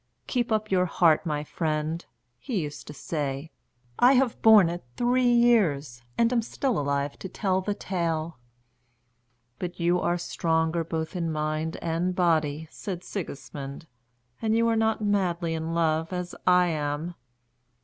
"Keep 0.25 0.51
up 0.51 0.71
your 0.71 0.87
heart, 0.87 1.27
my 1.27 1.43
friend," 1.43 2.07
he 2.39 2.59
used 2.61 2.87
to 2.87 2.91
say. 2.93 3.51
"I 3.99 4.13
have 4.13 4.41
borne 4.41 4.67
it 4.67 4.83
three 4.97 5.31
years, 5.31 6.01
and 6.17 6.33
am 6.33 6.41
still 6.41 6.79
alive 6.79 7.19
to 7.19 7.29
tell 7.29 7.61
the 7.61 7.75
tale." 7.75 8.39
"But 9.59 9.79
you 9.79 9.99
are 9.99 10.17
stronger 10.17 10.83
both 10.83 11.15
in 11.15 11.31
mind 11.31 11.77
and 11.83 12.15
body," 12.15 12.67
said 12.71 13.03
Sigismund; 13.03 13.85
"and 14.41 14.55
you 14.57 14.67
are 14.69 14.75
not 14.75 15.01
madly 15.03 15.53
in 15.53 15.75
love 15.75 16.11
as 16.11 16.33
I 16.47 16.65
am." 16.69 17.13